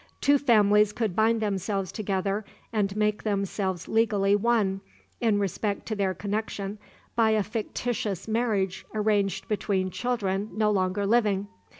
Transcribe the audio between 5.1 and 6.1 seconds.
in respect to